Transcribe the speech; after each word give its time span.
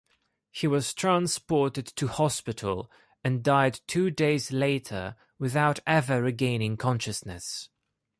He 0.49 0.65
was 0.65 0.95
transported 0.95 1.85
to 1.85 2.07
hospital 2.07 2.89
and 3.23 3.43
died 3.43 3.81
two 3.85 4.09
days 4.09 4.51
later 4.51 5.15
without 5.37 5.79
ever 5.85 6.23
regaining 6.23 6.75
consciousness. 6.75 7.69